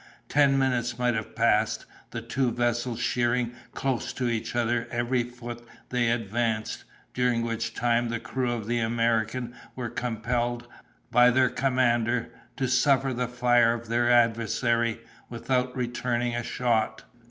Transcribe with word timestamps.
Ten 0.29 0.57
minutes 0.57 0.97
might 0.97 1.13
have 1.13 1.35
passed, 1.35 1.85
the 2.09 2.23
two 2.23 2.49
vessels 2.51 2.99
sheering 2.99 3.51
close 3.75 4.13
to 4.13 4.27
each 4.27 4.55
other 4.55 4.87
every 4.89 5.21
foot 5.21 5.63
they 5.89 6.09
advanced, 6.09 6.85
during 7.13 7.43
which 7.43 7.75
time 7.75 8.09
the 8.09 8.19
crew 8.19 8.51
of 8.51 8.65
the 8.65 8.79
American 8.79 9.53
were 9.75 9.91
compelled, 9.91 10.67
by 11.11 11.29
their 11.29 11.51
commander, 11.51 12.31
to 12.57 12.67
suffer 12.67 13.13
the 13.13 13.27
fire 13.27 13.75
of 13.75 13.89
their 13.89 14.09
adversary, 14.09 15.01
without 15.29 15.77
returning 15.77 16.33
a 16.33 16.41
shot. 16.41 17.03